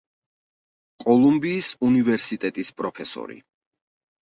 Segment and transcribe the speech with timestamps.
[1.03, 3.41] კოლუმბიის უნივერსიტეტის პროფესორი.